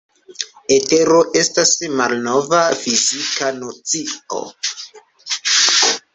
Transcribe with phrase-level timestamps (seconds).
[0.77, 4.43] Etero estas malnova fizika nocio.